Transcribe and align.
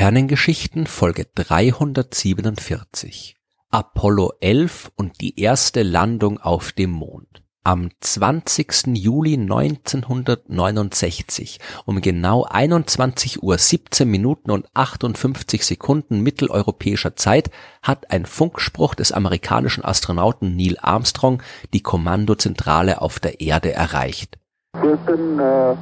Sternengeschichten 0.00 0.86
Folge 0.86 1.26
347 1.34 3.36
Apollo 3.70 4.32
11 4.40 4.92
und 4.96 5.20
die 5.20 5.38
erste 5.38 5.82
Landung 5.82 6.40
auf 6.40 6.72
dem 6.72 6.90
Mond. 6.90 7.42
Am 7.64 7.90
20. 8.00 8.96
Juli 8.96 9.34
1969 9.34 11.60
um 11.84 12.00
genau 12.00 12.44
21 12.44 13.42
Uhr 13.42 13.58
17 13.58 14.10
Minuten 14.10 14.50
und 14.50 14.64
58 14.72 15.66
Sekunden 15.66 16.22
mitteleuropäischer 16.22 17.14
Zeit 17.14 17.50
hat 17.82 18.10
ein 18.10 18.24
Funkspruch 18.24 18.94
des 18.94 19.12
amerikanischen 19.12 19.84
Astronauten 19.84 20.56
Neil 20.56 20.78
Armstrong 20.80 21.42
die 21.74 21.82
Kommandozentrale 21.82 23.02
auf 23.02 23.20
der 23.20 23.42
Erde 23.42 23.74
erreicht. 23.74 24.38
Houston, 24.82 25.38
uh, 25.38 25.76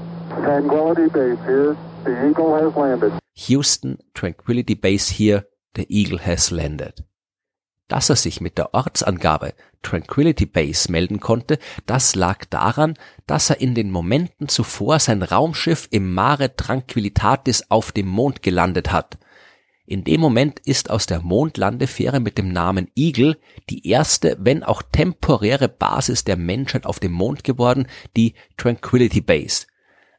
Houston, 3.47 3.99
Tranquility 4.15 4.75
Base 4.75 5.15
here, 5.15 5.47
the 5.77 5.87
Eagle 5.89 6.19
has 6.27 6.51
landed. 6.51 7.05
Dass 7.87 8.11
er 8.11 8.17
sich 8.17 8.41
mit 8.41 8.59
der 8.59 8.75
Ortsangabe 8.75 9.55
Tranquility 9.83 10.45
Base 10.45 10.91
melden 10.91 11.21
konnte, 11.21 11.59
das 11.87 12.17
lag 12.17 12.45
daran, 12.47 12.95
dass 13.27 13.49
er 13.49 13.61
in 13.61 13.75
den 13.77 13.91
Momenten 13.91 14.49
zuvor 14.49 14.99
sein 14.99 15.23
Raumschiff 15.23 15.87
im 15.91 16.13
Mare 16.13 16.57
Tranquillitatis 16.57 17.71
auf 17.71 17.93
dem 17.93 18.09
Mond 18.09 18.43
gelandet 18.43 18.91
hat. 18.91 19.19
In 19.87 20.05
dem 20.05 20.21
Moment 20.21 20.59
ist 20.61 20.91
aus 20.91 21.07
der 21.07 21.23
Mondlandefähre 21.23 22.21
mit 22.21 22.37
dem 22.37 22.53
Namen 22.53 22.91
Eagle 22.95 23.39
die 23.71 23.89
erste, 23.89 24.37
wenn 24.41 24.65
auch 24.65 24.83
temporäre 24.83 25.69
Basis 25.69 26.25
der 26.25 26.37
Menschheit 26.37 26.85
auf 26.85 26.99
dem 26.99 27.13
Mond 27.13 27.45
geworden, 27.45 27.87
die 28.17 28.35
Tranquility 28.57 29.21
Base. 29.21 29.67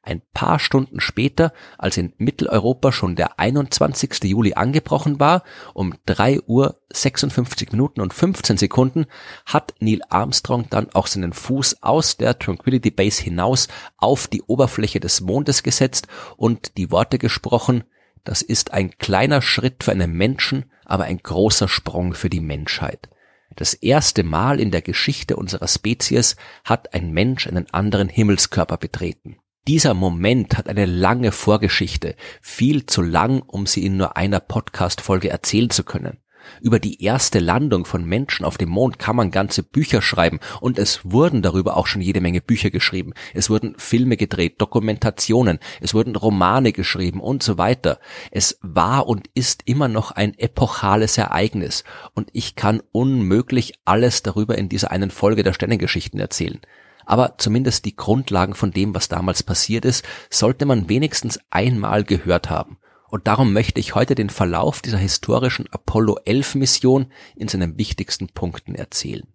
Ein 0.01 0.21
paar 0.33 0.59
Stunden 0.59 1.01
später, 1.01 1.51
als 1.77 1.97
in 1.97 2.13
Mitteleuropa 2.17 2.93
schon 2.93 3.15
der 3.15 3.37
21. 3.37 4.23
Juli 4.23 4.53
angebrochen 4.53 5.19
war, 5.19 5.43
um 5.73 5.93
3 6.05 6.41
Uhr 6.47 6.79
56 6.89 7.73
Minuten 7.73 7.99
und 7.99 8.13
15 8.13 8.57
Sekunden, 8.57 9.07
hat 9.45 9.73
Neil 9.79 9.99
Armstrong 10.09 10.67
dann 10.69 10.89
auch 10.93 11.07
seinen 11.07 11.33
Fuß 11.33 11.83
aus 11.83 12.15
der 12.15 12.39
Tranquility 12.39 12.91
Base 12.91 13.21
hinaus 13.21 13.67
auf 13.97 14.27
die 14.27 14.41
Oberfläche 14.41 15.01
des 15.01 15.19
Mondes 15.19 15.63
gesetzt 15.63 16.07
und 16.37 16.77
die 16.77 16.91
Worte 16.91 17.17
gesprochen, 17.17 17.83
das 18.23 18.41
ist 18.41 18.71
ein 18.71 18.97
kleiner 18.97 19.41
Schritt 19.41 19.83
für 19.83 19.91
einen 19.91 20.13
Menschen, 20.13 20.71
aber 20.85 21.05
ein 21.05 21.17
großer 21.17 21.67
Sprung 21.67 22.13
für 22.13 22.29
die 22.29 22.41
Menschheit. 22.41 23.09
Das 23.55 23.73
erste 23.73 24.23
Mal 24.23 24.59
in 24.59 24.71
der 24.71 24.81
Geschichte 24.81 25.35
unserer 25.35 25.67
Spezies 25.67 26.37
hat 26.63 26.93
ein 26.93 27.11
Mensch 27.11 27.47
einen 27.47 27.69
anderen 27.73 28.07
Himmelskörper 28.07 28.77
betreten. 28.77 29.38
Dieser 29.67 29.93
Moment 29.93 30.57
hat 30.57 30.67
eine 30.67 30.85
lange 30.85 31.31
Vorgeschichte, 31.31 32.15
viel 32.41 32.85
zu 32.85 33.01
lang, 33.01 33.41
um 33.41 33.65
sie 33.65 33.85
in 33.85 33.97
nur 33.97 34.17
einer 34.17 34.39
Podcast-Folge 34.39 35.29
erzählen 35.29 35.69
zu 35.69 35.83
können. 35.83 36.17
Über 36.61 36.79
die 36.79 37.03
erste 37.03 37.39
Landung 37.39 37.85
von 37.85 38.03
Menschen 38.05 38.45
auf 38.45 38.57
dem 38.57 38.69
Mond 38.69 38.97
kann 38.97 39.15
man 39.15 39.29
ganze 39.31 39.61
Bücher 39.61 40.01
schreiben 40.01 40.39
und 40.61 40.79
es 40.79 41.01
wurden 41.03 41.41
darüber 41.41 41.77
auch 41.77 41.87
schon 41.87 42.01
jede 42.01 42.21
Menge 42.21 42.41
Bücher 42.41 42.71
geschrieben. 42.71 43.13
Es 43.33 43.49
wurden 43.49 43.75
Filme 43.77 44.17
gedreht, 44.17 44.61
Dokumentationen, 44.61 45.59
es 45.81 45.93
wurden 45.93 46.15
Romane 46.15 46.71
geschrieben 46.71 47.19
und 47.19 47.43
so 47.43 47.57
weiter. 47.57 47.99
Es 48.31 48.57
war 48.61 49.07
und 49.07 49.29
ist 49.33 49.63
immer 49.65 49.87
noch 49.87 50.11
ein 50.11 50.37
epochales 50.37 51.17
Ereignis 51.17 51.83
und 52.13 52.29
ich 52.33 52.55
kann 52.55 52.81
unmöglich 52.91 53.73
alles 53.85 54.23
darüber 54.23 54.57
in 54.57 54.69
dieser 54.69 54.91
einen 54.91 55.11
Folge 55.11 55.43
der 55.43 55.53
Sternengeschichten 55.53 56.19
erzählen 56.19 56.59
aber 57.09 57.39
zumindest 57.39 57.85
die 57.85 57.95
Grundlagen 57.95 58.53
von 58.53 58.69
dem, 58.69 58.93
was 58.93 59.07
damals 59.07 59.41
passiert 59.41 59.83
ist, 59.83 60.05
sollte 60.29 60.67
man 60.67 60.89
wenigstens 60.89 61.39
einmal 61.49 62.03
gehört 62.03 62.51
haben. 62.51 62.77
Und 63.09 63.25
darum 63.25 63.51
möchte 63.51 63.79
ich 63.79 63.95
heute 63.95 64.13
den 64.13 64.29
Verlauf 64.29 64.83
dieser 64.83 64.99
historischen 64.99 65.65
Apollo 65.71 66.19
11 66.25 66.53
Mission 66.53 67.11
in 67.35 67.47
seinen 67.47 67.79
wichtigsten 67.79 68.27
Punkten 68.27 68.75
erzählen. 68.75 69.27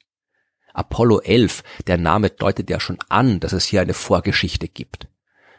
Apollo 0.72 1.22
11, 1.22 1.64
der 1.88 1.98
Name 1.98 2.30
deutet 2.30 2.70
ja 2.70 2.78
schon 2.78 2.98
an, 3.08 3.40
dass 3.40 3.52
es 3.52 3.64
hier 3.64 3.80
eine 3.80 3.94
Vorgeschichte 3.94 4.68
gibt. 4.68 5.08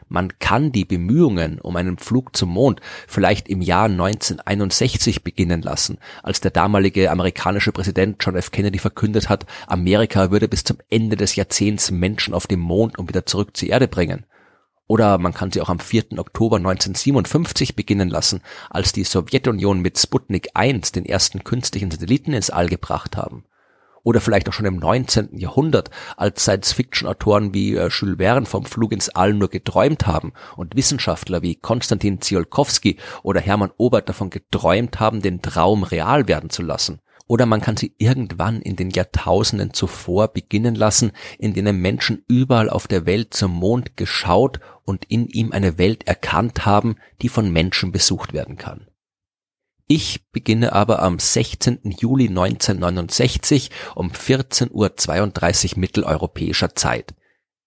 Man 0.08 0.38
kann 0.38 0.70
die 0.70 0.84
Bemühungen 0.84 1.60
um 1.60 1.74
einen 1.74 1.98
Flug 1.98 2.36
zum 2.36 2.50
Mond 2.50 2.80
vielleicht 3.08 3.48
im 3.48 3.60
Jahr 3.60 3.86
1961 3.86 5.24
beginnen 5.24 5.62
lassen, 5.62 5.98
als 6.22 6.40
der 6.40 6.52
damalige 6.52 7.10
amerikanische 7.10 7.72
Präsident 7.72 8.18
John 8.20 8.36
F. 8.36 8.52
Kennedy 8.52 8.78
verkündet 8.78 9.28
hat, 9.28 9.46
Amerika 9.66 10.30
würde 10.30 10.46
bis 10.46 10.62
zum 10.62 10.78
Ende 10.90 11.16
des 11.16 11.34
Jahrzehnts 11.34 11.90
Menschen 11.90 12.34
auf 12.34 12.46
dem 12.46 12.60
Mond 12.60 12.98
und 12.98 13.08
wieder 13.08 13.26
zurück 13.26 13.56
zur 13.56 13.68
Erde 13.68 13.88
bringen. 13.88 14.24
Oder 14.86 15.18
man 15.18 15.34
kann 15.34 15.50
sie 15.50 15.60
auch 15.60 15.68
am 15.68 15.80
4. 15.80 16.18
Oktober 16.18 16.58
1957 16.58 17.74
beginnen 17.74 18.08
lassen, 18.08 18.40
als 18.70 18.92
die 18.92 19.02
Sowjetunion 19.02 19.80
mit 19.80 19.98
Sputnik 19.98 20.50
1 20.54 20.92
den 20.92 21.04
ersten 21.04 21.42
künstlichen 21.42 21.90
Satelliten 21.90 22.32
ins 22.32 22.50
All 22.50 22.68
gebracht 22.68 23.16
haben 23.16 23.44
oder 24.06 24.20
vielleicht 24.20 24.48
auch 24.48 24.52
schon 24.52 24.66
im 24.66 24.76
19. 24.76 25.36
Jahrhundert, 25.36 25.90
als 26.16 26.42
Science-Fiction-Autoren 26.42 27.52
wie 27.52 27.74
äh, 27.74 27.88
Jules 27.88 28.18
Verne 28.18 28.46
vom 28.46 28.64
Flug 28.64 28.92
ins 28.92 29.08
All 29.08 29.34
nur 29.34 29.48
geträumt 29.48 30.06
haben 30.06 30.32
und 30.56 30.76
Wissenschaftler 30.76 31.42
wie 31.42 31.56
Konstantin 31.56 32.20
Tsiolkovsky 32.20 32.98
oder 33.24 33.40
Hermann 33.40 33.72
Obert 33.78 34.08
davon 34.08 34.30
geträumt 34.30 35.00
haben, 35.00 35.22
den 35.22 35.42
Traum 35.42 35.82
real 35.82 36.28
werden 36.28 36.50
zu 36.50 36.62
lassen. 36.62 37.00
Oder 37.26 37.46
man 37.46 37.60
kann 37.60 37.76
sie 37.76 37.96
irgendwann 37.98 38.62
in 38.62 38.76
den 38.76 38.90
Jahrtausenden 38.90 39.72
zuvor 39.72 40.28
beginnen 40.28 40.76
lassen, 40.76 41.10
in 41.40 41.54
denen 41.54 41.80
Menschen 41.80 42.22
überall 42.28 42.70
auf 42.70 42.86
der 42.86 43.06
Welt 43.06 43.34
zum 43.34 43.50
Mond 43.50 43.96
geschaut 43.96 44.60
und 44.84 45.04
in 45.06 45.26
ihm 45.26 45.50
eine 45.50 45.78
Welt 45.78 46.06
erkannt 46.06 46.64
haben, 46.64 46.94
die 47.22 47.28
von 47.28 47.52
Menschen 47.52 47.90
besucht 47.90 48.32
werden 48.32 48.56
kann. 48.56 48.86
Ich 49.88 50.28
beginne 50.32 50.72
aber 50.72 51.00
am 51.00 51.20
16. 51.20 51.78
Juli 52.00 52.26
1969 52.28 53.70
um 53.94 54.10
14.32 54.10 55.74
Uhr 55.74 55.78
mitteleuropäischer 55.78 56.74
Zeit. 56.74 57.14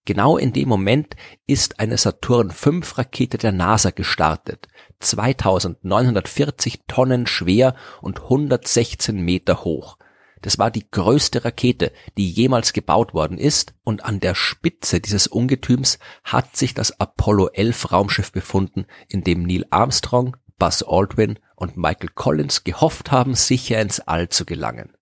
Genau 0.03 0.37
in 0.37 0.51
dem 0.51 0.67
Moment 0.67 1.15
ist 1.47 1.79
eine 1.79 1.97
Saturn 1.97 2.51
V 2.51 2.81
Rakete 2.95 3.37
der 3.37 3.53
NASA 3.53 3.91
gestartet, 3.91 4.67
2940 4.99 6.81
Tonnen 6.87 7.25
schwer 7.25 7.75
und 8.01 8.23
116 8.23 9.15
Meter 9.21 9.63
hoch. 9.63 9.97
Das 10.41 10.57
war 10.57 10.71
die 10.71 10.89
größte 10.89 11.45
Rakete, 11.45 11.93
die 12.17 12.29
jemals 12.29 12.73
gebaut 12.73 13.13
worden 13.13 13.37
ist, 13.37 13.75
und 13.83 14.03
an 14.03 14.19
der 14.19 14.35
Spitze 14.35 14.99
dieses 14.99 15.27
Ungetüms 15.27 15.99
hat 16.23 16.57
sich 16.57 16.73
das 16.73 16.99
Apollo 16.99 17.49
11 17.53 17.91
Raumschiff 17.91 18.31
befunden, 18.31 18.87
in 19.07 19.23
dem 19.23 19.43
Neil 19.43 19.65
Armstrong, 19.69 20.35
Buzz 20.57 20.83
Aldrin 20.85 21.39
und 21.59 21.77
Michael 21.77 22.09
Collins 22.15 22.63
gehofft 22.63 23.11
haben, 23.11 23.35
sicher 23.35 23.79
ins 23.81 23.99
All 23.99 24.29
zu 24.29 24.45
gelangen. 24.45 24.93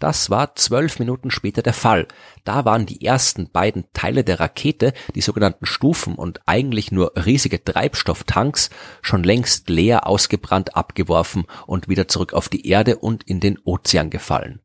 Das 0.00 0.30
war 0.30 0.54
zwölf 0.54 0.98
Minuten 0.98 1.30
später 1.30 1.60
der 1.60 1.74
Fall. 1.74 2.08
Da 2.44 2.64
waren 2.64 2.86
die 2.86 3.04
ersten 3.04 3.50
beiden 3.50 3.84
Teile 3.92 4.24
der 4.24 4.40
Rakete, 4.40 4.94
die 5.14 5.20
sogenannten 5.20 5.66
Stufen 5.66 6.14
und 6.14 6.40
eigentlich 6.46 6.90
nur 6.90 7.12
riesige 7.16 7.62
Treibstofftanks, 7.62 8.70
schon 9.02 9.22
längst 9.22 9.68
leer 9.68 10.06
ausgebrannt 10.06 10.74
abgeworfen 10.74 11.44
und 11.66 11.88
wieder 11.88 12.08
zurück 12.08 12.32
auf 12.32 12.48
die 12.48 12.66
Erde 12.66 12.96
und 12.96 13.24
in 13.24 13.40
den 13.40 13.58
Ozean 13.62 14.08
gefallen. 14.08 14.60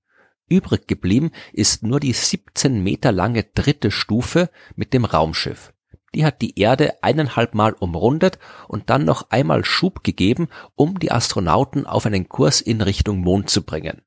Übrig 0.48 0.88
geblieben 0.88 1.32
ist 1.52 1.84
nur 1.84 2.00
die 2.00 2.14
17 2.14 2.82
Meter 2.82 3.12
lange 3.12 3.44
dritte 3.44 3.92
Stufe 3.92 4.50
mit 4.76 4.94
dem 4.94 5.04
Raumschiff 5.04 5.74
die 6.16 6.26
hat 6.26 6.42
die 6.42 6.58
Erde 6.60 7.04
eineinhalb 7.04 7.54
Mal 7.54 7.74
umrundet 7.74 8.40
und 8.68 8.90
dann 8.90 9.06
noch 9.06 9.30
einmal 9.30 9.66
Schub 9.66 10.04
gegeben, 10.04 10.48
um 10.76 10.98
die 10.98 11.12
Astronauten 11.12 11.86
auf 11.86 12.06
einen 12.06 12.30
Kurs 12.30 12.62
in 12.62 12.82
Richtung 12.82 13.20
Mond 13.20 13.50
zu 13.50 13.64
bringen. 13.64 14.02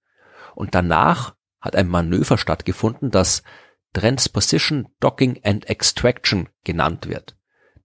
Und 0.54 0.74
danach 0.74 1.34
hat 1.60 1.76
ein 1.76 1.88
Manöver 1.88 2.38
stattgefunden, 2.38 3.10
das 3.10 3.42
Transposition, 3.92 4.88
Docking 5.00 5.40
and 5.44 5.68
Extraction 5.68 6.48
genannt 6.64 7.08
wird. 7.08 7.36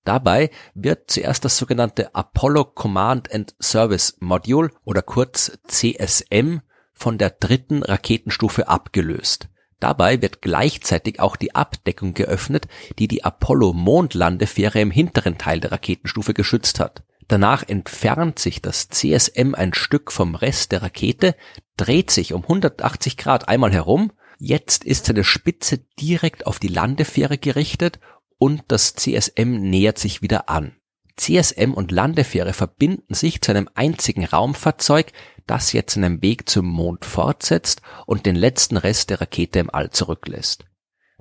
Dabei 0.06 0.50
wird 0.74 1.12
zuerst 1.12 1.46
das 1.46 1.58
sogenannte 1.58 2.14
Apollo 2.14 2.66
Command 2.75 3.34
and 3.34 3.56
Service 3.62 4.18
Module 4.20 4.70
oder 4.84 5.02
kurz 5.02 5.58
CSM 5.68 6.60
von 6.94 7.18
der 7.18 7.31
dritten 7.31 7.84
Raketenstufe 7.84 8.68
abgelöst. 8.68 9.50
Dabei 9.84 10.22
wird 10.22 10.42
gleichzeitig 10.42 11.20
auch 11.20 11.36
die 11.36 11.56
Abdeckung 11.56 12.14
geöffnet, 12.14 12.70
die 13.00 13.10
die 13.10 13.26
Apollo-Mondlandefähre 13.26 14.80
im 14.80 14.92
hinteren 14.92 15.38
Teil 15.38 15.60
der 15.60 15.74
Raketenstufe 15.74 16.34
geschützt 16.34 16.80
hat. 16.80 17.04
Danach 17.28 17.68
entfernt 17.68 18.40
sich 18.40 18.62
das 18.62 18.88
CSM 18.88 19.54
ein 19.54 19.74
Stück 19.74 20.14
vom 20.14 20.36
Rest 20.36 20.72
der 20.72 20.84
Rakete, 20.84 21.36
dreht 21.76 22.12
sich 22.12 22.32
um 22.32 22.44
180 22.44 23.18
Grad 23.18 23.50
einmal 23.50 23.74
herum, 23.74 24.14
jetzt 24.40 24.86
ist 24.86 25.08
seine 25.08 25.26
Spitze 25.26 25.80
direkt 26.00 26.48
auf 26.48 26.60
die 26.60 26.70
Landefähre 26.70 27.38
gerichtet 27.38 28.00
und 28.38 28.64
das 28.70 28.94
CSM 28.94 29.70
nähert 29.70 30.00
sich 30.00 30.22
wieder 30.22 30.48
an. 30.48 30.78
CSM 31.18 31.74
und 31.74 31.92
Landefähre 31.92 32.54
verbinden 32.54 33.14
sich 33.14 33.42
zu 33.42 33.52
einem 33.52 33.68
einzigen 33.76 34.24
Raumfahrzeug, 34.24 35.12
das 35.48 35.74
jetzt 35.74 35.94
seinen 35.94 36.22
Weg 36.22 36.50
zum 36.50 36.66
Mond 36.66 37.06
fortsetzt 37.06 37.81
und 38.06 38.25
den 38.25 38.36
letzten 38.36 38.78
Rest 38.78 39.10
der 39.10 39.22
Rakete 39.22 39.60
im 39.60 39.69
All 39.69 39.90
zurücklässt. 39.90 40.66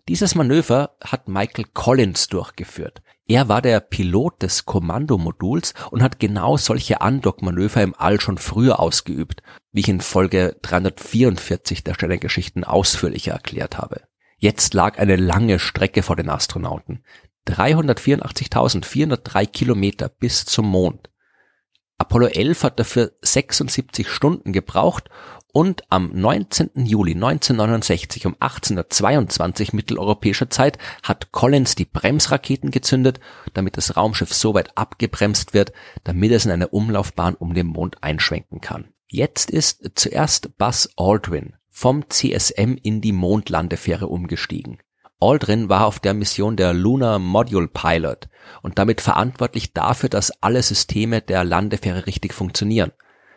Dieses 0.09 0.35
Manöver 0.35 0.97
hat 1.03 1.29
Michael 1.29 1.67
Collins 1.73 2.27
durchgeführt. 2.27 3.03
Er 3.27 3.49
war 3.49 3.63
der 3.63 3.79
Pilot 3.79 4.43
des 4.43 4.67
Kommandomoduls 4.67 5.75
und 5.93 6.03
hat 6.03 6.19
genau 6.19 6.57
solche 6.57 7.01
Andockmanöver 7.01 7.83
im 7.83 7.95
All 7.97 8.21
schon 8.21 8.37
früher 8.37 8.81
ausgeübt, 8.81 9.45
wie 9.71 9.79
ich 9.81 9.89
in 9.89 10.01
Folge 10.01 10.57
344 10.63 11.85
der 11.85 11.95
Sternengeschichten 11.95 12.65
ausführlicher 12.65 13.31
erklärt 13.33 13.79
habe. 13.79 14.01
Jetzt 14.39 14.75
lag 14.75 14.99
eine 14.99 15.15
lange 15.15 15.61
Strecke 15.61 16.03
vor 16.03 16.17
den 16.17 16.29
Astronauten. 16.29 17.05
384.403 17.47 19.47
Kilometer 19.47 20.09
bis 20.09 20.45
zum 20.45 20.67
Mond. 20.67 21.12
Apollo 22.03 22.31
11 22.31 22.65
hat 22.65 22.81
dafür 22.81 23.13
76 23.23 24.11
Stunden 24.11 24.53
gebraucht 24.53 25.09
und 25.53 25.85
am 25.89 26.11
19. 26.13 26.71
Juli 26.75 27.13
1969 27.13 28.27
um 28.27 28.35
1822 28.41 29.73
mitteleuropäischer 29.73 30.51
Zeit 30.51 30.79
hat 31.05 31.31
Collins 31.31 31.77
die 31.77 31.85
Bremsraketen 31.85 32.73
gezündet, 32.73 33.21
damit 33.55 33.77
das 33.77 33.97
Raumschiff 33.97 34.35
so 34.35 34.53
weit 34.53 34.77
abgebremst 34.77 35.55
wird, 35.55 35.73
damit 36.03 36.33
es 36.33 36.45
in 36.45 36.51
eine 36.51 36.67
Umlaufbahn 36.67 37.37
um 37.37 37.55
den 37.55 37.69
Mond 37.69 38.03
einschwenken 38.03 38.61
kann. 38.61 38.89
Jetzt 39.07 39.53
ist 39.53 39.93
zuerst 39.95 40.59
Buzz 40.59 40.89
Aldrin 40.97 41.55
vom 41.71 42.11
CSM 42.11 42.79
in 42.83 43.01
die 43.01 43.13
Mondlandefähre 43.13 44.09
umgestiegen. 44.09 44.79
Aldrin 45.23 45.69
war 45.69 45.87
auf 45.87 46.01
der 46.01 46.15
Mission 46.15 46.57
der 46.57 46.75
Lunar 46.75 47.21
Module 47.21 47.69
Pilot 47.69 48.29
und 48.61 48.79
damit 48.79 49.01
verantwortlich 49.01 49.73
dafür, 49.73 50.09
dass 50.09 50.43
alle 50.43 50.63
Systeme 50.63 51.21
der 51.21 51.45
Landefähre 51.45 52.07
richtig 52.07 52.35
funktionieren. 52.35 52.91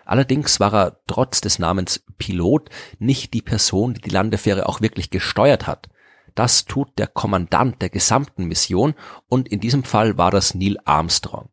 Allerdings 0.04 0.60
war 0.60 0.74
er 0.74 1.00
trotz 1.06 1.42
des 1.42 1.60
Namens 1.60 2.04
Pilot 2.18 2.70
nicht 2.98 3.36
die 3.36 3.44
Person, 3.44 3.94
die 3.94 4.02
die 4.02 4.10
Landefähre 4.10 4.68
auch 4.68 4.82
wirklich 4.82 5.12
gesteuert 5.12 5.68
hat. 5.68 5.90
Das 6.34 6.66
tut 6.66 6.90
der 6.98 7.08
Kommandant 7.08 7.82
der 7.84 7.90
gesamten 7.90 8.46
Mission 8.46 8.96
und 9.30 9.48
in 9.48 9.60
diesem 9.60 9.84
Fall 9.84 10.18
war 10.18 10.32
das 10.32 10.56
Neil 10.56 10.78
Armstrong. 10.86 11.50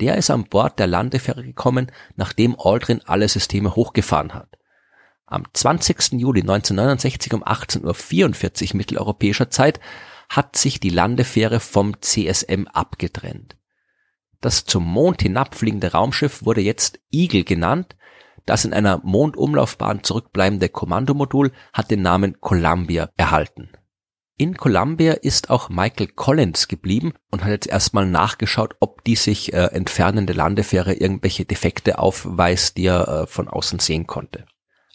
Der 0.00 0.16
ist 0.16 0.30
an 0.30 0.44
Bord 0.44 0.80
der 0.80 0.88
Landefähre 0.88 1.44
gekommen, 1.44 1.92
nachdem 2.16 2.58
Aldrin 2.58 3.02
alle 3.06 3.28
Systeme 3.28 3.76
hochgefahren 3.76 4.34
hat. 4.34 4.48
Am 5.30 5.44
20. 5.52 6.14
Juli 6.20 6.40
1969 6.40 7.34
um 7.34 7.44
18.44 7.44 8.72
Uhr 8.72 8.76
mitteleuropäischer 8.76 9.48
Zeit 9.48 9.78
hat 10.28 10.56
sich 10.56 10.80
die 10.80 10.90
Landefähre 10.90 11.60
vom 11.60 12.00
CSM 12.00 12.66
abgetrennt. 12.66 13.56
Das 14.40 14.64
zum 14.64 14.84
Mond 14.84 15.22
hinabfliegende 15.22 15.92
Raumschiff 15.92 16.44
wurde 16.44 16.62
jetzt 16.62 16.98
Eagle 17.12 17.44
genannt. 17.44 17.94
Das 18.44 18.64
in 18.64 18.72
einer 18.72 19.00
Mondumlaufbahn 19.04 20.02
zurückbleibende 20.02 20.68
Kommandomodul 20.68 21.52
hat 21.72 21.92
den 21.92 22.02
Namen 22.02 22.40
Columbia 22.40 23.10
erhalten. 23.16 23.70
In 24.36 24.56
Columbia 24.56 25.12
ist 25.12 25.48
auch 25.48 25.68
Michael 25.68 26.08
Collins 26.08 26.66
geblieben 26.66 27.12
und 27.30 27.44
hat 27.44 27.50
jetzt 27.50 27.68
erstmal 27.68 28.06
nachgeschaut, 28.06 28.74
ob 28.80 29.04
die 29.04 29.14
sich 29.14 29.52
äh, 29.52 29.66
entfernende 29.66 30.32
Landefähre 30.32 30.94
irgendwelche 30.94 31.44
Defekte 31.44 32.00
aufweist, 32.00 32.78
die 32.78 32.86
er 32.86 33.06
äh, 33.06 33.26
von 33.28 33.46
außen 33.46 33.78
sehen 33.78 34.08
konnte. 34.08 34.46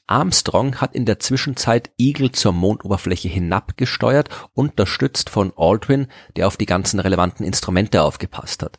Armstrong 0.07 0.81
hat 0.81 0.93
in 0.93 1.05
der 1.05 1.17
Zwischenzeit 1.17 1.89
Eagle 1.97 2.31
zur 2.31 2.51
Mondoberfläche 2.51 3.27
hinabgesteuert, 3.27 4.29
unterstützt 4.53 5.31
von 5.31 5.51
Aldrin, 5.57 6.07
der 6.35 6.45
auf 6.45 6.57
die 6.57 6.67
ganzen 6.67 6.99
relevanten 6.99 7.43
Instrumente 7.43 8.03
aufgepasst 8.03 8.61
hat. 8.61 8.77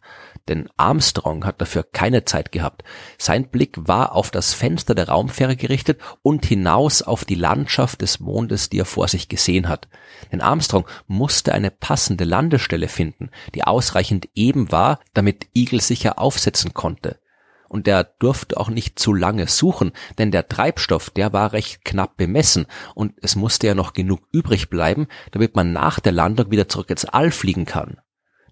Denn 0.48 0.68
Armstrong 0.76 1.44
hat 1.44 1.60
dafür 1.60 1.82
keine 1.82 2.24
Zeit 2.24 2.52
gehabt. 2.52 2.84
Sein 3.18 3.48
Blick 3.48 3.76
war 3.76 4.14
auf 4.14 4.30
das 4.30 4.54
Fenster 4.54 4.94
der 4.94 5.08
Raumfähre 5.08 5.56
gerichtet 5.56 6.00
und 6.22 6.46
hinaus 6.46 7.02
auf 7.02 7.24
die 7.24 7.34
Landschaft 7.34 8.02
des 8.02 8.20
Mondes, 8.20 8.70
die 8.70 8.78
er 8.78 8.84
vor 8.84 9.08
sich 9.08 9.28
gesehen 9.28 9.68
hat. 9.68 9.88
Denn 10.30 10.40
Armstrong 10.40 10.86
musste 11.08 11.52
eine 11.52 11.72
passende 11.72 12.22
Landestelle 12.22 12.86
finden, 12.86 13.30
die 13.56 13.64
ausreichend 13.64 14.28
eben 14.36 14.70
war, 14.70 15.00
damit 15.12 15.48
Eagle 15.54 15.80
sicher 15.80 16.20
aufsetzen 16.20 16.72
konnte 16.72 17.18
und 17.68 17.86
der 17.86 18.04
durfte 18.04 18.56
auch 18.56 18.68
nicht 18.68 18.98
zu 18.98 19.12
lange 19.12 19.46
suchen, 19.48 19.92
denn 20.18 20.30
der 20.30 20.48
Treibstoff, 20.48 21.10
der 21.10 21.32
war 21.32 21.52
recht 21.52 21.84
knapp 21.84 22.16
bemessen 22.16 22.66
und 22.94 23.14
es 23.22 23.36
musste 23.36 23.66
ja 23.66 23.74
noch 23.74 23.92
genug 23.92 24.20
übrig 24.32 24.70
bleiben, 24.70 25.06
damit 25.32 25.56
man 25.56 25.72
nach 25.72 26.00
der 26.00 26.12
Landung 26.12 26.50
wieder 26.50 26.68
zurück 26.68 26.90
ins 26.90 27.04
All 27.04 27.30
fliegen 27.30 27.64
kann. 27.64 27.98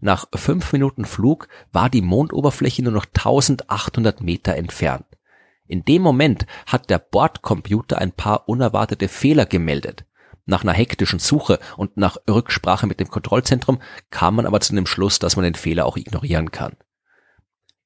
Nach 0.01 0.27
fünf 0.35 0.73
Minuten 0.73 1.05
Flug 1.07 1.49
war 1.73 1.89
die 1.89 2.03
Mondoberfläche 2.03 2.83
nur 2.83 2.93
noch 2.93 3.07
1800 3.07 4.21
Meter 4.21 4.55
entfernt. 4.55 5.07
In 5.67 5.85
dem 5.85 6.03
Moment 6.03 6.47
hat 6.67 6.91
der 6.91 6.99
Bordcomputer 6.99 7.99
ein 7.99 8.13
paar 8.13 8.49
unerwartete 8.49 9.09
Fehler 9.09 9.47
gemeldet. 9.47 10.05
Nach 10.47 10.63
einer 10.63 10.75
hektischen 10.75 11.21
Suche 11.21 11.59
und 11.79 11.97
nach 11.97 12.19
Rücksprache 12.29 12.87
mit 12.87 13.01
dem 13.01 13.09
Kontrollzentrum 13.09 13.81
kam 14.11 14.37
man 14.37 14.45
aber 14.45 14.61
zu 14.61 14.75
dem 14.75 14.87
Schluss, 14.87 15.19
dass 15.19 15.37
man 15.37 15.45
den 15.45 15.55
Fehler 15.55 15.87
auch 15.87 15.97
ignorieren 15.97 16.51
kann. 16.51 16.77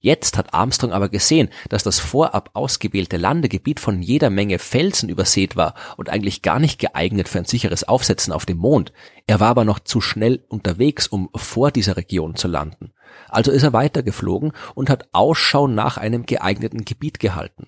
Jetzt 0.00 0.39
hat 0.39 0.55
Armstrong 0.55 0.93
aber 0.93 1.09
gesehen, 1.09 1.49
dass 1.69 1.83
das 1.83 1.99
vorab 1.99 2.50
ausgewählte 2.53 3.17
Landegebiet 3.17 3.81
von 3.81 4.00
jeder 4.00 4.31
Menge 4.31 4.61
Felsen 4.61 5.09
übersät 5.09 5.56
war 5.56 5.75
und 5.97 6.09
eigentlich 6.09 6.43
gar 6.43 6.61
nicht 6.61 6.79
geeignet 6.79 7.29
für 7.29 7.39
ein 7.39 7.45
sicheres 7.45 7.83
Aufsetzen 7.83 8.33
auf 8.33 8.47
dem 8.47 8.59
Mond. 8.59 8.93
Er 9.27 9.41
war 9.41 9.49
aber 9.49 9.65
noch 9.65 9.81
zu 9.81 10.00
schnell 10.00 10.45
unterwegs, 10.49 11.09
um 11.09 11.31
vor 11.35 11.73
dieser 11.73 11.97
Region 11.97 12.37
zu 12.37 12.47
landen. 12.47 12.93
Also 13.29 13.50
ist 13.50 13.65
er 13.65 13.73
weitergeflogen 13.73 14.53
und 14.77 14.89
hat 14.89 15.09
Ausschau 15.12 15.67
nach 15.67 15.97
einem 15.97 16.27
geeigneten 16.27 16.85
Gebiet 16.85 17.19
gehalten. 17.19 17.67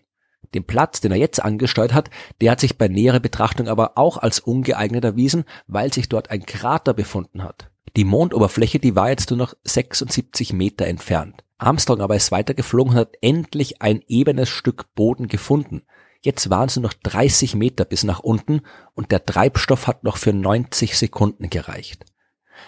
Den 0.55 0.65
Platz, 0.65 1.01
den 1.01 1.13
er 1.13 1.19
jetzt 1.19 1.43
angesteuert 1.43 1.95
hat, 1.95 2.11
der 2.41 2.53
hat 2.53 2.61
sich 2.61 2.79
bei 2.79 2.87
näherer 2.87 3.21
Betrachtung 3.21 3.69
aber 3.69 3.99
auch 3.99 4.19
als 4.19 4.39
ungeeignet 4.39 5.05
erwiesen, 5.05 5.45
weil 5.67 5.93
sich 5.93 6.09
dort 6.09 6.31
ein 6.31 6.47
Krater 6.47 6.95
befunden 6.95 7.43
hat. 7.43 7.71
Die 7.97 8.05
Mondoberfläche, 8.05 8.79
die 8.79 8.95
war 8.95 9.11
jetzt 9.11 9.31
nur 9.31 9.39
noch 9.39 9.55
76 9.65 10.53
Meter 10.53 10.87
entfernt. 10.87 11.45
Armstrong 11.61 12.01
aber 12.01 12.17
ist 12.17 12.33
weitergeflogen 12.33 12.95
und 12.95 12.99
hat 12.99 13.17
endlich 13.21 13.83
ein 13.83 14.03
ebenes 14.09 14.49
Stück 14.49 14.95
Boden 14.95 15.29
gefunden. 15.29 15.83
Jetzt 16.23 16.49
waren 16.51 16.69
es 16.69 16.77
noch 16.77 16.95
30 16.95 17.55
Meter 17.55 17.85
bis 17.85 18.03
nach 18.03 18.21
unten 18.21 18.63
und 18.95 19.11
der 19.11 19.25
Treibstoff 19.25 19.87
hat 19.87 20.03
noch 20.03 20.17
für 20.17 20.33
90 20.33 20.97
Sekunden 20.97 21.51
gereicht. 21.51 22.05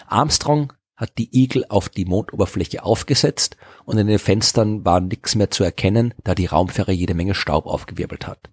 Armstrong 0.07 0.73
hat 0.95 1.17
die 1.17 1.35
Eagle 1.35 1.65
auf 1.69 1.89
die 1.89 2.05
Mondoberfläche 2.05 2.83
aufgesetzt 2.83 3.57
und 3.85 3.97
in 3.97 4.07
den 4.07 4.19
Fenstern 4.19 4.85
war 4.85 5.01
nichts 5.01 5.33
mehr 5.35 5.49
zu 5.49 5.63
erkennen, 5.63 6.13
da 6.23 6.35
die 6.35 6.45
Raumfähre 6.45 6.91
jede 6.91 7.15
Menge 7.15 7.33
Staub 7.33 7.65
aufgewirbelt 7.65 8.27
hat. 8.27 8.51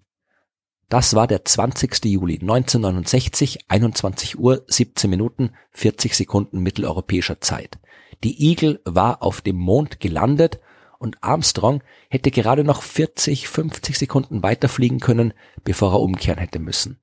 Das 0.89 1.13
war 1.13 1.27
der 1.27 1.45
20. 1.45 2.03
Juli 2.05 2.39
1969, 2.41 3.69
21 3.69 4.39
Uhr, 4.39 4.65
17 4.67 5.09
Minuten, 5.09 5.51
40 5.71 6.15
Sekunden 6.15 6.59
mitteleuropäischer 6.59 7.39
Zeit. 7.39 7.77
Die 8.23 8.49
Eagle 8.49 8.81
war 8.85 9.23
auf 9.23 9.41
dem 9.41 9.57
Mond 9.57 9.99
gelandet 9.99 10.59
und 10.99 11.17
Armstrong 11.21 11.81
hätte 12.09 12.29
gerade 12.29 12.63
noch 12.63 12.83
40, 12.83 13.47
50 13.47 13.97
Sekunden 13.97 14.43
weiterfliegen 14.43 14.99
können, 14.99 15.33
bevor 15.63 15.93
er 15.93 15.99
umkehren 15.99 16.37
hätte 16.37 16.59
müssen. 16.59 16.99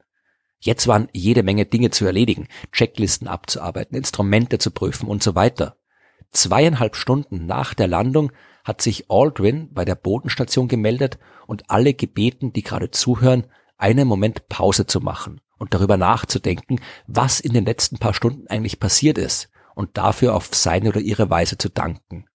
Jetzt 0.61 0.87
waren 0.87 1.09
jede 1.13 1.43
Menge 1.43 1.67
Dinge 1.67 1.91
zu 1.91 2.05
erledigen, 2.05 2.49
Checklisten 2.73 3.29
abzuarbeiten, 3.29 3.97
Instrumente 3.97 4.59
zu 4.59 4.71
prüfen 4.71 5.09
und 5.09 5.23
so 5.23 5.35
weiter. 5.35 5.77
Zweieinhalb 6.31 6.95
Stunden 6.95 7.47
nach 7.47 7.75
der 7.75 7.87
Landung 7.87 8.33
hat 8.65 8.83
sich 8.83 9.11
Aldrin 9.11 9.73
bei 9.73 9.85
der 9.85 9.95
Bodenstation 9.95 10.69
gemeldet 10.69 11.19
und 11.47 11.71
alle 11.71 11.95
gebeten, 11.95 12.53
die 12.53 12.63
gerade 12.63 12.91
zuhören, 12.91 13.47
einen 13.79 14.07
Moment 14.07 14.49
Pause 14.49 14.87
zu 14.87 15.01
machen 15.01 15.41
und 15.59 15.75
darüber 15.75 15.97
nachzudenken, 15.97 16.81
was 17.07 17.41
in 17.41 17.53
den 17.53 17.65
letzten 17.65 17.99
paar 17.99 18.15
Stunden 18.15 18.47
eigentlich 18.49 18.79
passiert 18.79 19.17
ist 19.19 19.49
und 19.79 19.97
dafür 19.97 20.35
auf 20.35 20.49
seine 20.53 20.89
oder 20.89 20.99
ihre 21.01 21.31
Weise 21.31 21.57
zu 21.57 21.69
danken. 21.69 22.27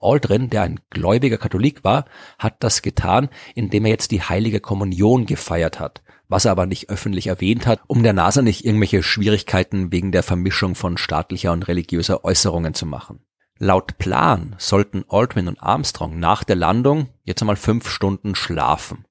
Aldrin, 0.00 0.50
der 0.50 0.62
ein 0.62 0.80
gläubiger 0.90 1.38
Katholik 1.38 1.84
war, 1.84 2.06
hat 2.40 2.56
das 2.64 2.82
getan, 2.82 3.28
indem 3.54 3.84
er 3.84 3.92
jetzt 3.92 4.10
die 4.10 4.20
heilige 4.20 4.58
Kommunion 4.58 5.24
gefeiert 5.24 5.78
hat, 5.78 6.02
was 6.26 6.44
er 6.44 6.50
aber 6.50 6.66
nicht 6.66 6.90
öffentlich 6.90 7.28
erwähnt 7.28 7.68
hat, 7.68 7.80
um 7.86 8.02
der 8.02 8.14
NASA 8.14 8.42
nicht 8.42 8.64
irgendwelche 8.64 9.04
Schwierigkeiten 9.04 9.92
wegen 9.92 10.10
der 10.10 10.24
Vermischung 10.24 10.74
von 10.74 10.98
staatlicher 10.98 11.52
und 11.52 11.68
religiöser 11.68 12.24
Äußerungen 12.24 12.74
zu 12.74 12.84
machen. 12.84 13.20
Laut 13.58 13.98
Plan 13.98 14.56
sollten 14.58 15.04
Aldrin 15.08 15.46
und 15.46 15.62
Armstrong 15.62 16.18
nach 16.18 16.42
der 16.42 16.56
Landung 16.56 17.10
jetzt 17.22 17.42
einmal 17.42 17.56
fünf 17.56 17.88
Stunden 17.88 18.34
schlafen. 18.34 19.04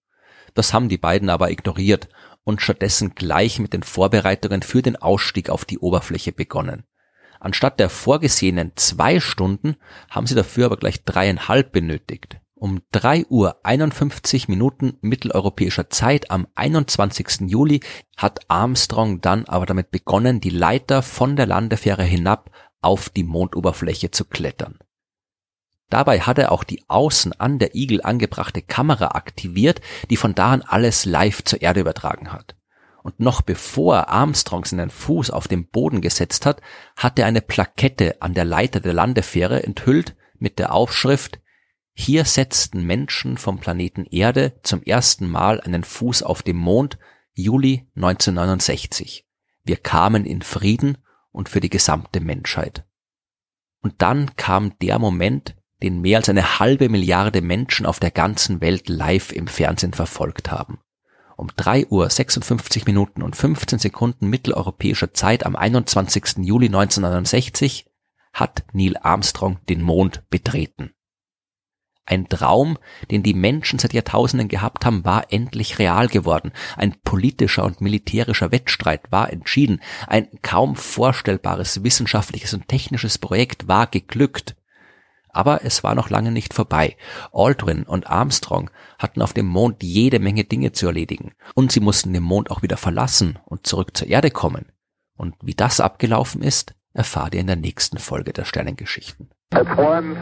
Das 0.55 0.73
haben 0.73 0.89
die 0.89 0.97
beiden 0.97 1.29
aber 1.29 1.51
ignoriert 1.51 2.09
und 2.43 2.61
stattdessen 2.61 3.15
gleich 3.15 3.59
mit 3.59 3.71
den 3.71 3.83
Vorbereitungen 3.83 4.61
für 4.61 4.81
den 4.81 4.97
Ausstieg 4.97 5.49
auf 5.49 5.63
die 5.63 5.79
Oberfläche 5.79 6.33
begonnen. 6.33 6.83
Anstatt 7.39 7.79
der 7.79 7.89
vorgesehenen 7.89 8.71
zwei 8.75 9.19
Stunden 9.19 9.75
haben 10.09 10.27
sie 10.27 10.35
dafür 10.35 10.65
aber 10.65 10.77
gleich 10.77 11.03
dreieinhalb 11.03 11.71
benötigt. 11.71 12.39
Um 12.55 12.81
drei 12.91 13.23
Uhr 13.29 13.57
51 13.63 14.47
Minuten 14.47 14.97
mitteleuropäischer 15.01 15.91
Zeit 15.91 16.31
am 16.31 16.47
21. 16.55 17.41
Juli 17.41 17.81
hat 18.17 18.39
Armstrong 18.47 19.21
dann 19.21 19.45
aber 19.45 19.67
damit 19.67 19.91
begonnen, 19.91 20.41
die 20.41 20.49
Leiter 20.49 21.03
von 21.03 21.35
der 21.35 21.45
Landefähre 21.45 22.03
hinab 22.03 22.49
auf 22.81 23.09
die 23.09 23.23
Mondoberfläche 23.23 24.09
zu 24.09 24.25
klettern. 24.25 24.79
Dabei 25.89 26.21
hat 26.21 26.37
er 26.37 26.51
auch 26.51 26.63
die 26.63 26.83
außen 26.89 27.33
an 27.39 27.59
der 27.59 27.75
Eagle 27.75 28.01
angebrachte 28.03 28.61
Kamera 28.61 29.09
aktiviert, 29.09 29.79
die 30.09 30.17
von 30.17 30.35
da 30.35 30.51
an 30.51 30.61
alles 30.63 31.05
live 31.05 31.43
zur 31.43 31.61
Erde 31.61 31.79
übertragen 31.79 32.33
hat. 32.33 32.56
Und 33.07 33.21
noch 33.21 33.41
bevor 33.41 34.09
Armstrong 34.09 34.65
seinen 34.65 34.89
Fuß 34.89 35.29
auf 35.29 35.47
den 35.47 35.69
Boden 35.69 36.01
gesetzt 36.01 36.45
hat, 36.45 36.61
hat 36.97 37.17
er 37.17 37.25
eine 37.25 37.39
Plakette 37.39 38.21
an 38.21 38.33
der 38.33 38.43
Leiter 38.43 38.81
der 38.81 38.91
Landefähre 38.91 39.63
enthüllt 39.63 40.17
mit 40.39 40.59
der 40.59 40.73
Aufschrift 40.73 41.39
Hier 41.93 42.25
setzten 42.25 42.85
Menschen 42.85 43.37
vom 43.37 43.61
Planeten 43.61 44.03
Erde 44.03 44.59
zum 44.61 44.83
ersten 44.83 45.25
Mal 45.25 45.61
einen 45.61 45.85
Fuß 45.85 46.21
auf 46.21 46.43
dem 46.43 46.57
Mond, 46.57 46.99
Juli 47.31 47.89
1969. 47.95 49.25
Wir 49.63 49.77
kamen 49.77 50.25
in 50.25 50.41
Frieden 50.41 50.97
und 51.31 51.47
für 51.47 51.61
die 51.61 51.69
gesamte 51.69 52.19
Menschheit. 52.19 52.83
Und 53.81 54.01
dann 54.01 54.35
kam 54.35 54.77
der 54.79 54.99
Moment, 54.99 55.55
den 55.81 56.01
mehr 56.01 56.17
als 56.17 56.27
eine 56.27 56.59
halbe 56.59 56.89
Milliarde 56.89 57.41
Menschen 57.41 57.85
auf 57.85 58.01
der 58.01 58.11
ganzen 58.11 58.59
Welt 58.59 58.89
live 58.89 59.31
im 59.31 59.47
Fernsehen 59.47 59.93
verfolgt 59.93 60.51
haben. 60.51 60.81
Um 61.37 61.49
3 61.55 61.87
Uhr 61.87 62.09
56 62.09 62.87
Minuten 62.87 63.21
und 63.21 63.35
15 63.35 63.77
Sekunden 63.77 64.27
mitteleuropäischer 64.27 65.13
Zeit 65.13 65.45
am 65.45 65.55
21. 65.55 66.37
Juli 66.39 66.65
1969 66.65 67.85
hat 68.33 68.65
Neil 68.73 68.97
Armstrong 68.97 69.59
den 69.69 69.83
Mond 69.83 70.27
betreten. 70.31 70.95
Ein 72.07 72.27
Traum, 72.27 72.79
den 73.11 73.21
die 73.21 73.35
Menschen 73.35 73.77
seit 73.77 73.93
Jahrtausenden 73.93 74.47
gehabt 74.47 74.83
haben, 74.83 75.05
war 75.05 75.31
endlich 75.31 75.77
real 75.77 76.07
geworden. 76.07 76.53
Ein 76.75 76.95
politischer 77.03 77.65
und 77.65 77.81
militärischer 77.81 78.51
Wettstreit 78.51 79.11
war 79.11 79.31
entschieden. 79.31 79.81
Ein 80.07 80.27
kaum 80.41 80.75
vorstellbares 80.75 81.83
wissenschaftliches 81.83 82.55
und 82.55 82.67
technisches 82.67 83.19
Projekt 83.19 83.67
war 83.67 83.85
geglückt. 83.85 84.56
Aber 85.37 85.63
es 85.63 85.83
war 85.83 85.93
noch 85.93 86.09
lange 86.09 86.31
nicht 86.31 86.55
vorbei. 86.55 86.97
Aldrin 87.31 87.83
und 87.83 88.09
Armstrong 88.09 88.71
hatten 88.97 89.21
auf 89.21 89.33
dem 89.33 89.45
Mond 89.45 89.83
jede 89.83 90.17
Menge 90.17 90.45
Dinge 90.45 90.71
zu 90.71 90.87
erledigen. 90.87 91.33
Und 91.53 91.71
sie 91.71 91.79
mussten 91.79 92.11
den 92.11 92.23
Mond 92.23 92.49
auch 92.49 92.63
wieder 92.63 92.75
verlassen 92.75 93.37
und 93.45 93.67
zurück 93.67 93.95
zur 93.95 94.07
Erde 94.07 94.31
kommen. 94.31 94.71
Und 95.15 95.35
wie 95.43 95.53
das 95.53 95.79
abgelaufen 95.79 96.41
ist, 96.41 96.73
erfahrt 96.91 97.35
ihr 97.35 97.41
in 97.41 97.45
der 97.45 97.55
nächsten 97.55 97.99
Folge 97.99 98.33
der 98.33 98.45
Sternengeschichten. 98.45 99.29
Man, 99.51 100.17